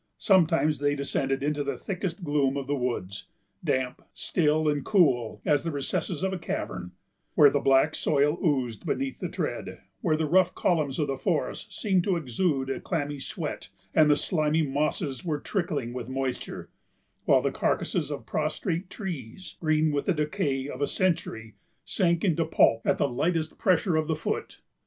[0.17, 3.27] Sometimes they descended into the thickest gloom of the woods,
[3.63, 6.93] damp, still, and cool as the recesses of a cavern,
[7.35, 11.79] where the black soil oozed beneath the tread, where the rough columns of the forest
[11.79, 16.71] seemed to exude a clammy sweat, and the slimy mosses were trickling with moisture;
[17.25, 21.53] while the carcasses of prostrate trees, green with the decay of a century,
[21.85, 24.61] sank into pulp at the lightest pressure of the foot.